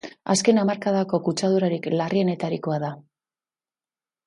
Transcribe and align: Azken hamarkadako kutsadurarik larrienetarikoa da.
Azken 0.33 0.61
hamarkadako 0.61 1.19
kutsadurarik 1.27 1.87
larrienetarikoa 2.01 2.83
da. 2.87 2.93